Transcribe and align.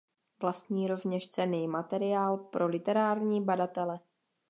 Vlastní 0.41 0.87
rovněž 0.87 1.27
cenný 1.27 1.67
materiál 1.67 2.37
pro 2.37 2.67
literární 2.67 3.41
badatele. 3.43 3.99